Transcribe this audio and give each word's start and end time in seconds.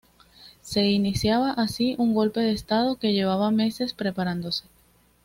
Se 0.63 0.81
iniciaba 0.89 1.51
así 1.51 1.93
un 1.99 2.15
golpe 2.15 2.39
de 2.39 2.53
estado 2.53 2.95
que 2.95 3.13
llevaba 3.13 3.51
meses 3.51 3.93
preparándose. 3.93 4.63